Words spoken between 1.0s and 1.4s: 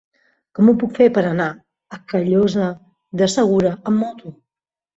fer per